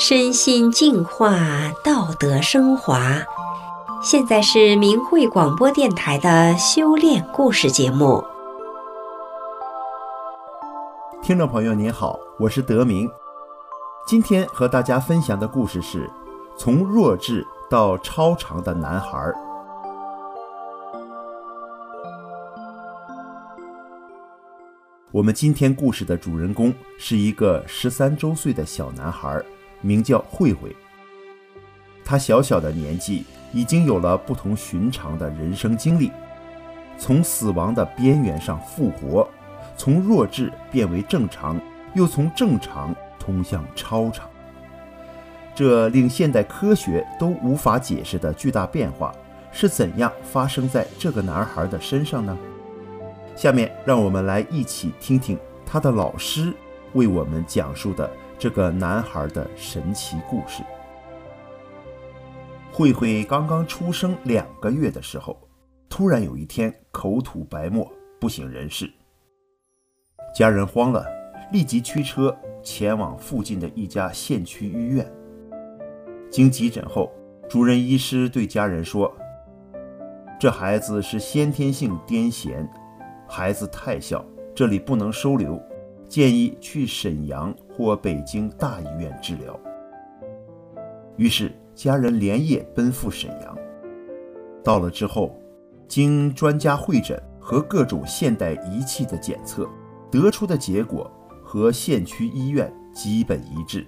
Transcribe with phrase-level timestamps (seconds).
[0.00, 1.36] 身心净化，
[1.82, 3.16] 道德升华。
[4.00, 8.22] 现在是明慧广播电台的修炼故事节目。
[11.20, 13.10] 听众朋友您好，我是德明。
[14.06, 16.08] 今天和大家分享的故事是：
[16.56, 19.32] 从弱智到超常的男孩。
[25.10, 29.42] 我们今天故事的主人公是一个十三周岁的小男孩。
[29.80, 30.74] 名叫慧慧，
[32.04, 36.10] 他小小的年纪已经有了不同寻常的人生经历，
[36.98, 39.28] 从死亡的边缘上复活，
[39.76, 41.60] 从弱智变为正常，
[41.94, 44.28] 又从正常通向超常。
[45.54, 49.12] 这令现代科学都无法解释的巨大变化，
[49.50, 52.36] 是怎样发生在这个男孩的身上呢？
[53.34, 56.52] 下面让我们来一起听听他的老师
[56.94, 58.10] 为我们讲述的。
[58.38, 60.62] 这个男孩的神奇故事。
[62.72, 65.36] 慧慧刚刚出生两个月的时候，
[65.88, 68.88] 突然有一天口吐白沫，不省人事。
[70.32, 71.04] 家人慌了，
[71.50, 75.04] 立即驱车前往附近的一家县区医院。
[76.30, 77.10] 经急诊后，
[77.48, 79.12] 主任医师对家人说
[80.38, 82.68] ：“这孩子是先天性癫痫，
[83.26, 85.60] 孩子太小，这里不能收留。”
[86.08, 89.58] 建议去沈阳或北京大医院治疗。
[91.16, 93.56] 于是家人连夜奔赴沈阳。
[94.64, 95.38] 到了之后，
[95.86, 99.68] 经专家会诊和各种现代仪器的检测，
[100.10, 101.10] 得出的结果
[101.42, 103.86] 和县区医院基本一致。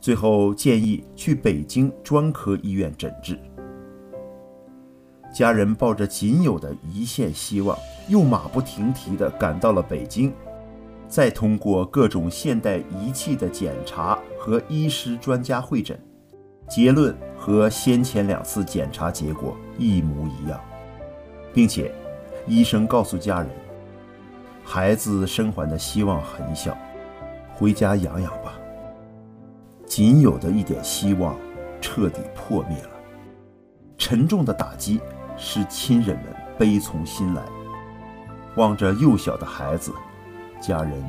[0.00, 3.38] 最后建议去北京专科医院诊治。
[5.32, 7.76] 家人抱着仅有的一线希望，
[8.08, 10.32] 又马不停蹄地赶到了北京。
[11.10, 16.00] 再通过各种现代仪器的检查和医师专家会诊，
[16.68, 20.60] 结论和先前两次检查结果一模一样，
[21.52, 21.92] 并且
[22.46, 23.50] 医生告诉家人，
[24.62, 26.78] 孩子生还的希望很小，
[27.56, 28.56] 回家养养吧。
[29.84, 31.36] 仅有的一点希望
[31.80, 32.90] 彻底破灭了，
[33.98, 35.00] 沉重的打击
[35.36, 36.26] 使亲人们
[36.56, 37.42] 悲从心来，
[38.54, 39.92] 望着幼小的孩子。
[40.60, 41.02] 家人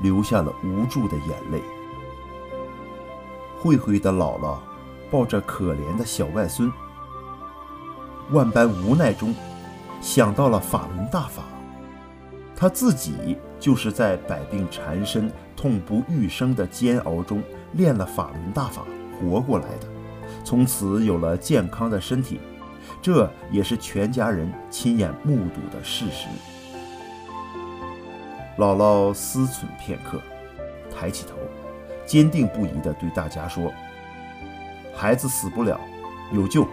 [0.00, 1.60] 流下了无助的眼泪。
[3.58, 4.58] 慧慧的姥姥
[5.10, 6.72] 抱着可怜的小外孙，
[8.30, 9.34] 万般无奈中
[10.00, 11.42] 想到了法轮大法。
[12.54, 17.42] 他自己就是在百病缠身、痛不欲生的煎熬中
[17.72, 18.82] 练了法轮大法
[19.18, 19.86] 活过来的，
[20.44, 22.40] 从此有了健康的身体，
[23.00, 26.26] 这也是全家人亲眼目睹的事实。
[28.58, 30.20] 姥姥思忖片刻，
[30.92, 31.36] 抬起头，
[32.04, 33.72] 坚定不移地对大家说
[34.92, 35.80] ：“孩子死不了，
[36.32, 36.66] 有救，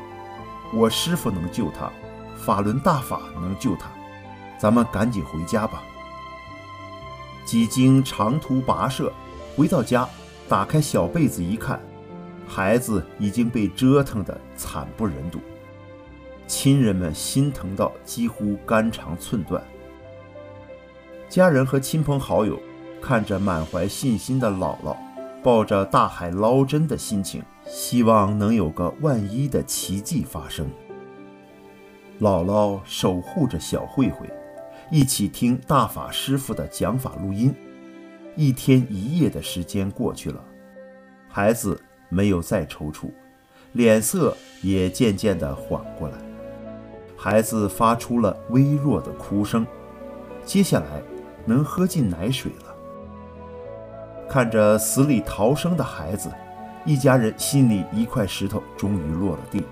[0.74, 1.92] 我师傅能救他，
[2.36, 3.92] 法轮大法能救他，
[4.58, 5.84] 咱们赶紧回家吧。”
[7.46, 9.14] 几经长途跋涉，
[9.56, 10.10] 回到家，
[10.50, 11.80] 打开小被子一看，
[12.48, 15.40] 孩子已经被折腾得惨不忍睹，
[16.48, 19.64] 亲人们心疼到几乎肝肠寸断。
[21.30, 22.60] 家人和亲朋好友
[23.02, 24.96] 看着满怀信心的姥姥，
[25.44, 30.68] 抱着大海捞针的心情，希望能有个万一的奇迹发生。
[32.22, 34.28] 姥姥守护着小慧慧，
[34.90, 37.54] 一起听大法师傅的讲法录音。
[38.36, 40.44] 一天一夜的时间过去了，
[41.28, 43.10] 孩子没有再抽搐，
[43.74, 46.18] 脸色也渐渐地缓过来。
[47.18, 49.66] 孩子发出了微弱的哭声，
[50.46, 51.02] 接下来。
[51.46, 52.76] 能喝进奶水了。
[54.28, 56.32] 看着死里逃生的孩子，
[56.84, 59.64] 一家人心里一块石头终于落了地。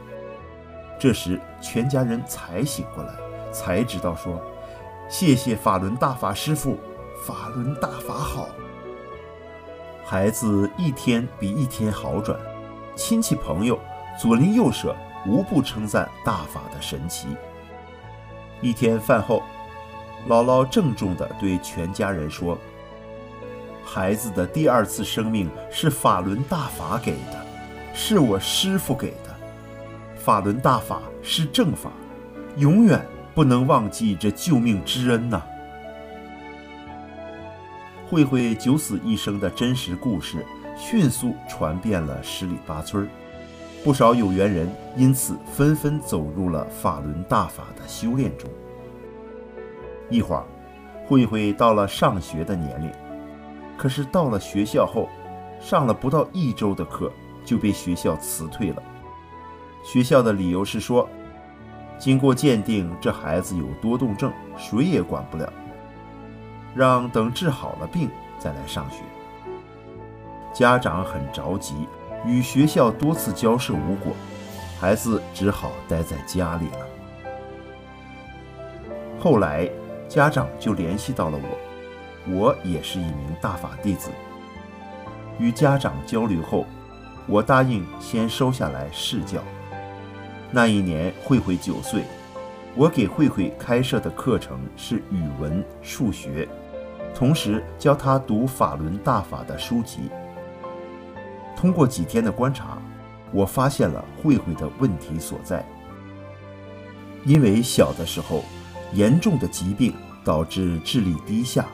[0.99, 3.13] 这时，全家人才醒过来，
[3.51, 4.39] 才知道说
[5.09, 6.77] ：“谢谢法轮大法师傅，
[7.25, 8.47] 法轮大法好。”
[10.05, 12.39] 孩子一天比一天好转，
[12.95, 13.77] 亲戚朋友
[14.19, 17.27] 左邻右舍无不称赞大法的神奇。
[18.61, 19.41] 一天饭后。
[20.27, 22.57] 姥姥郑重地对全家人说
[23.83, 27.45] ：“孩子的第二次生命是法轮大法给的，
[27.93, 29.35] 是我师傅给的。
[30.15, 31.91] 法轮大法是正法，
[32.55, 33.05] 永远
[33.35, 35.43] 不能忘记这救命之恩呐！”
[38.09, 40.45] 慧慧九死一生的真实故事
[40.77, 43.09] 迅速传遍了十里八村，
[43.83, 48.49] 不少有缘人因此纷纷走入了法轮大法的修炼中。
[50.09, 50.43] 一会儿，
[51.07, 52.91] 慧慧到了上学的年龄，
[53.77, 55.09] 可是到了学校后，
[55.59, 57.11] 上了不到一周的课，
[57.43, 58.81] 就被学校辞退了。
[59.83, 61.09] 学校的理由是说，
[61.97, 65.51] 经过鉴定，这孩子有多动症，谁也管不了，
[66.75, 68.97] 让等治好了病再来上学。
[70.53, 71.87] 家长很着急，
[72.25, 74.13] 与学校多次交涉无果，
[74.79, 76.87] 孩子只好待在家里了。
[79.19, 79.69] 后来，
[80.13, 84.11] 家长就联系到了我，我也是一名大法弟子。
[85.39, 86.67] 与家长交流后，
[87.25, 89.39] 我答应先收下来试教。
[90.51, 92.03] 那一年，慧慧九岁，
[92.75, 96.47] 我给慧慧开设的课程是语文、数学，
[97.15, 100.11] 同时教她读法轮大法的书籍。
[101.55, 102.77] 通过几天的观察，
[103.31, 105.65] 我发现了慧慧的问题所在。
[107.25, 108.43] 因为小的时候，
[108.93, 109.93] 严重的疾病
[110.23, 111.65] 导致智力低下，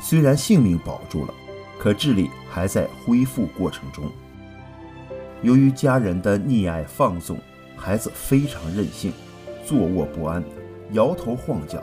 [0.00, 1.34] 虽然性命保住了，
[1.78, 4.10] 可智力还在恢复过程中。
[5.42, 7.38] 由于家人的溺爱放纵，
[7.76, 9.12] 孩子非常任性，
[9.64, 10.42] 坐卧不安，
[10.92, 11.82] 摇头晃脚。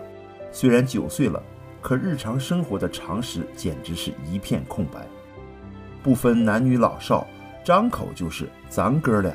[0.51, 1.41] 虽然九岁了，
[1.81, 5.07] 可日常生活的常识简直是一片空白，
[6.03, 7.27] 不分男女老少。
[7.63, 9.33] 张口就是咱哥俩。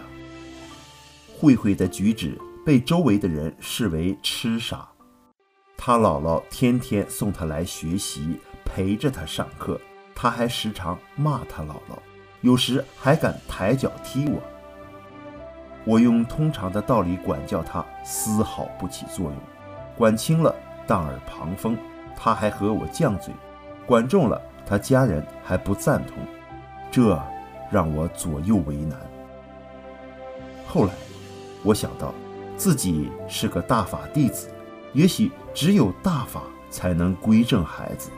[1.38, 4.86] 慧慧的举止被周围的人视为痴傻，
[5.82, 9.80] 他姥姥天天送他来学习，陪着他上课，
[10.14, 11.96] 他还时常骂他姥姥，
[12.42, 14.42] 有时还敢抬脚踢我。
[15.86, 19.36] 我用通常的道理管教他，丝毫不起作用；
[19.96, 20.54] 管轻了，
[20.86, 21.78] 当耳旁风，
[22.14, 23.32] 他还和我犟嘴；
[23.86, 26.18] 管重了，他家人还不赞同。
[26.90, 27.18] 这。
[27.72, 28.98] 让我左右为难。
[30.66, 30.92] 后来，
[31.62, 32.12] 我想到
[32.56, 34.50] 自己是个大法弟子，
[34.92, 38.10] 也许只有大法才能归正孩子。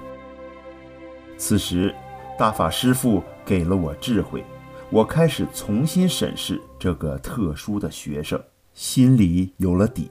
[1.36, 1.94] 此时，
[2.38, 4.44] 大法师父给了我智慧，
[4.90, 8.40] 我开始重新审视这个特殊的学生，
[8.72, 10.08] 心里有了底。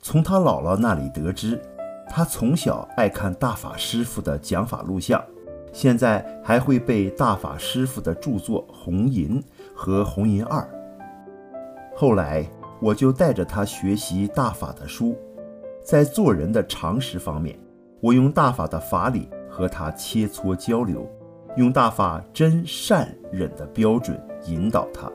[0.00, 1.60] 从他姥姥那里得知，
[2.08, 5.22] 他从小爱看大法师父的讲法录像。
[5.72, 9.42] 现在还会背大法师父的著作《红银》
[9.74, 10.60] 和《红银二》。
[11.96, 12.48] 后来
[12.80, 15.18] 我就带着他学习大法的书，
[15.84, 17.58] 在做人的常识方面，
[18.00, 21.06] 我用大法的法理和他切磋交流，
[21.56, 25.12] 用大法真善忍的标准引导他，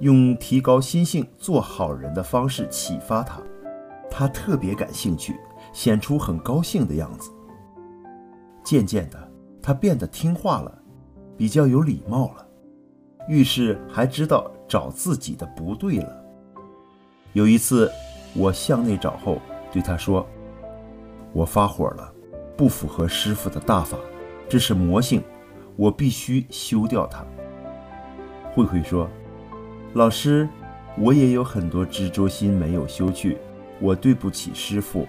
[0.00, 3.40] 用提高心性做好人的方式启发他。
[4.10, 5.34] 他特别感兴趣，
[5.72, 7.30] 显出很高兴的样子。
[8.62, 9.28] 渐渐的。
[9.62, 10.78] 他变得听话了，
[11.36, 12.46] 比较有礼貌了，
[13.28, 16.24] 遇事还知道找自己的不对了。
[17.34, 17.92] 有一次，
[18.34, 19.36] 我向内找后，
[19.72, 20.26] 对他说
[21.32, 22.12] ：“我发火了，
[22.56, 23.96] 不符合师傅的大法，
[24.48, 25.22] 这是魔性，
[25.76, 27.24] 我必须修掉它。”
[28.52, 29.08] 慧慧说
[29.94, 30.48] ：“老师，
[30.98, 33.38] 我也有很多执着心没有修去，
[33.80, 35.06] 我对不起师傅。”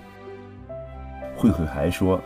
[1.36, 2.20] 慧慧还说：“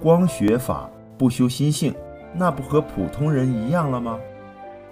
[0.00, 0.88] 光学法。”
[1.20, 1.94] 不修心性，
[2.32, 4.18] 那不和普通人一样了吗？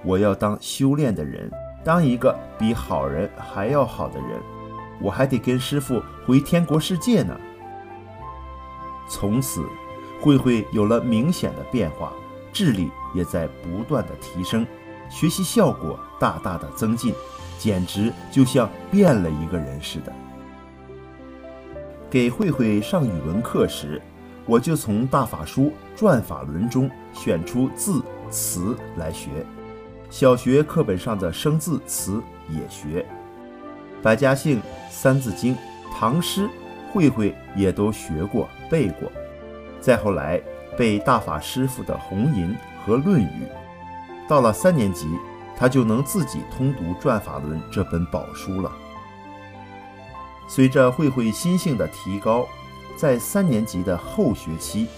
[0.04, 1.50] 我要当修炼的人，
[1.82, 4.38] 当一个比好人还要好的人，
[5.00, 7.38] 我还得跟师傅回天国世界呢。
[9.08, 9.64] 从此，
[10.20, 12.12] 慧慧有了明显的变化，
[12.52, 14.66] 智力也在不断的提升，
[15.08, 17.14] 学习效果大大的增进，
[17.58, 20.12] 简直就像变了一个人似的。
[22.10, 24.00] 给慧慧上语文课时。
[24.50, 29.44] 我就从大法书转法轮中选出字词来学，
[30.08, 33.04] 小学课本上的生字词也学，
[34.02, 35.56] 百家姓、三字经、
[35.98, 36.48] 唐诗，
[36.92, 39.10] 慧慧也都学过背过。
[39.80, 40.40] 再后来
[40.76, 42.50] 背大法师傅的《红银》
[42.84, 43.26] 和《论语》，
[44.28, 45.08] 到了三年级，
[45.56, 48.72] 他就能自己通读《转法轮》这本宝书了。
[50.48, 52.46] 随着慧慧心性的提高。
[52.96, 54.88] 在三年级的后学期，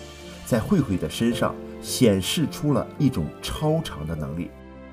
[0.47, 4.51] 在慧慧的身上显示出了一种超常的能力，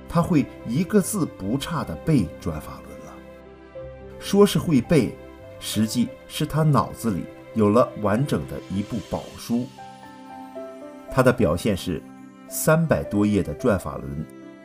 [0.10, 2.84] 他会一个字不差的背《转法轮》。
[4.20, 5.16] 说是会背，
[5.60, 9.68] 实际是他脑子里有了完整的一部宝书。
[11.10, 12.02] 他的表现是，
[12.48, 14.12] 三百多页的《转法轮》，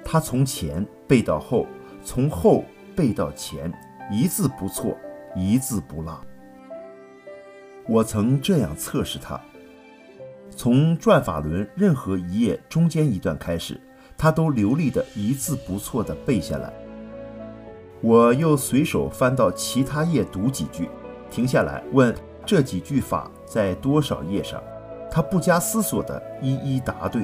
[0.04, 1.66] 他从前背到后，
[2.04, 3.72] 从后背到前，
[4.10, 4.96] 一字不错，
[5.34, 6.20] 一字不落。
[7.88, 9.40] 我曾这样测试他：
[10.50, 13.80] 从转法轮任何一页中间一段开始，
[14.16, 16.72] 他都流利的一字不错的背下来。
[18.02, 20.90] 我又随手翻到其他页读几句，
[21.30, 22.12] 停下来问
[22.44, 24.60] 这几句法在多少页上，
[25.08, 27.22] 他不加思索地一一答对。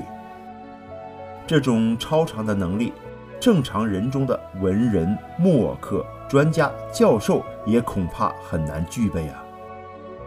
[1.48, 2.92] 这种超常的能力，
[3.40, 9.44] 正常人中的文人、墨客、专家、教授也恐怕很难具备啊！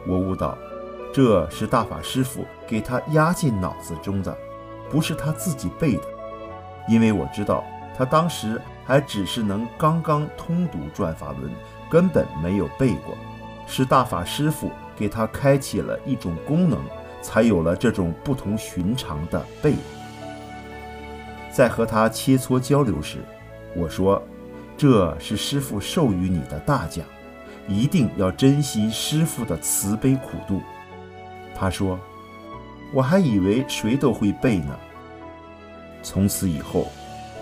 [0.06, 0.58] 我悟道，
[1.14, 4.36] 这是大法师父给他压进脑子中的，
[4.90, 6.04] 不是他自己背的。
[6.90, 7.64] 因为我知道，
[7.96, 11.52] 他当时还只是能刚刚通读转法轮，
[11.90, 13.16] 根本没有背过。
[13.68, 16.80] 是大法师父给他开启了一种功能，
[17.22, 19.76] 才有了这种不同寻常的背。
[21.52, 23.20] 在和他切磋交流时，
[23.76, 24.22] 我说
[24.76, 27.06] ：“这是师傅授予你的大奖，
[27.68, 30.62] 一定要珍惜师傅的慈悲苦度。”
[31.56, 32.00] 他说
[32.94, 34.78] ：“我还以为谁都会背呢。”
[36.04, 36.92] 从此以后，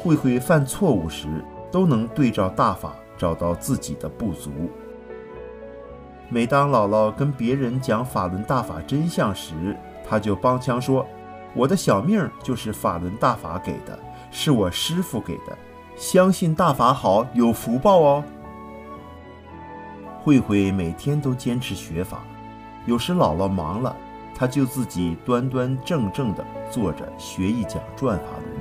[0.01, 4.51] 慧慧犯错误时都能对照大法找到自己的不足。
[6.29, 9.75] 每当姥姥跟别人讲法轮大法真相时，
[10.07, 11.05] 她就帮腔说。
[11.55, 13.97] 我的小命就是法轮大法给的，
[14.29, 15.57] 是我师傅给的。
[15.95, 18.23] 相信大法好，有福报哦。
[20.23, 22.23] 慧慧每天都坚持学法，
[22.85, 23.95] 有时姥姥忙了，
[24.35, 28.58] 她就自己端端正正地坐着学一讲转法轮。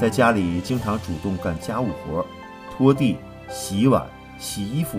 [0.00, 2.24] 在家里经常主动干家务活，
[2.74, 3.18] 拖地、
[3.50, 4.06] 洗碗、
[4.38, 4.98] 洗衣服，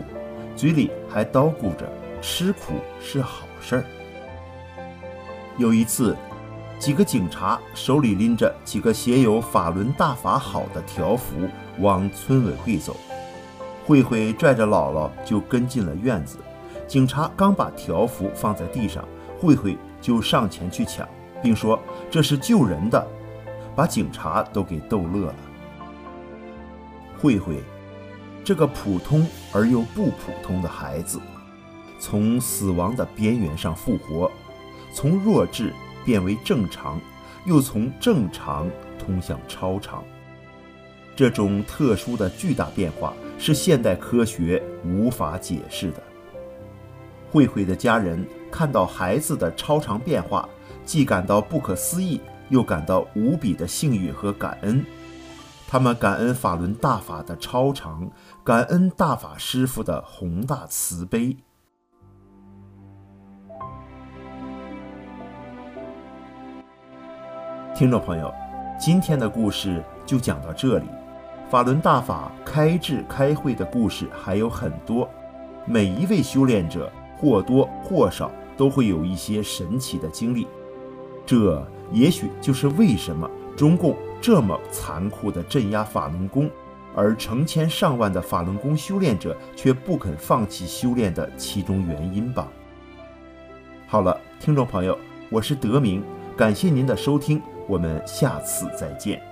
[0.55, 1.91] 嘴里还叨咕着
[2.21, 3.83] 吃苦是好事儿。
[5.57, 6.15] 有一次。
[6.77, 12.97] 几个警察手里拎着几个写有“法轮大法好”的条幅，往村委会走。
[13.85, 16.39] 慧慧拽着姥姥就跟进了院子。
[16.87, 19.07] 警察刚把条幅放在地上，
[19.39, 21.07] 慧慧就上前去抢，
[21.39, 21.79] 并说
[22.09, 23.07] ：“这是救人的。”
[23.75, 25.35] 把警察都给逗乐了。
[27.19, 27.57] 慧慧，
[28.43, 31.19] 这个普通而又不普通的孩子，
[31.99, 34.31] 从死亡的边缘上复活，
[34.93, 35.73] 从弱智。
[36.03, 36.99] 变为正常，
[37.45, 40.03] 又从正常通向超常。
[41.15, 46.01] 这种特殊的巨大变化是现代科学无法解释的。
[47.31, 50.49] 慧慧的家人看到孩子的超常变化，
[50.83, 52.19] 既感到不可思议，
[52.51, 54.85] 又感到无比的幸运和感恩。
[55.67, 58.11] 他们感恩法轮大法的超常，
[58.43, 61.35] 感恩大法师父的宏大慈悲。
[67.73, 68.31] 听众朋友，
[68.77, 70.85] 今天的故事就讲到这里。
[71.49, 75.09] 法轮大法开智开会的故事还有很多，
[75.65, 80.45] 每一位修炼者或多或少都会有一些神奇的经历。
[81.25, 86.49] 这也许就是为什么中共这么残酷地镇压法轮功，
[86.95, 92.47] 而成千上万的法轮功修炼者却不肯放弃修炼的其中原因吧。
[93.87, 94.97] 好了，听众朋友，
[95.29, 96.03] 我是德明，
[96.37, 97.41] 感谢您的收听。
[97.67, 99.30] 我们下次再见。